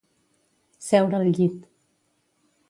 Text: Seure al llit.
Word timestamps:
Seure 0.85 1.19
al 1.19 1.29
llit. 1.37 1.61